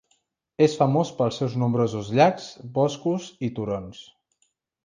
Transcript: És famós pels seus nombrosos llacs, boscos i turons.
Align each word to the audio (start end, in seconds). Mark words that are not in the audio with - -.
És 0.67 0.77
famós 0.79 1.11
pels 1.19 1.37
seus 1.41 1.57
nombrosos 1.65 2.11
llacs, 2.21 2.49
boscos 2.79 3.29
i 3.49 3.55
turons. 3.61 4.05